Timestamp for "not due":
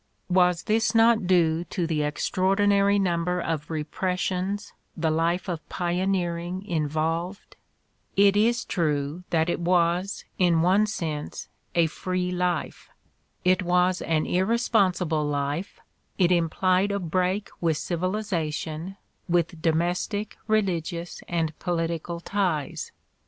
0.95-1.63